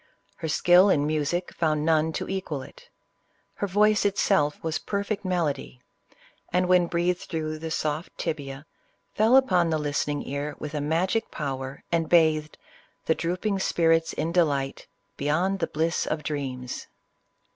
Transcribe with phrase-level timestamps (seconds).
[0.37, 2.89] Her skill in music found none to equal it.
[3.53, 5.79] Her voice itself was perfect melody,
[6.51, 8.65] and when breathed through the soft tibia,
[9.13, 12.57] fell upon the listening ear with a magic power, and bathed"
[13.05, 14.87] The drooping spirits in delight
[15.17, 16.87] Beyond the bliss of dreams."